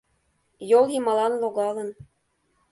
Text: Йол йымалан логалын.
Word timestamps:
Йол 0.69 0.85
йымалан 0.93 1.33
логалын. 1.41 1.89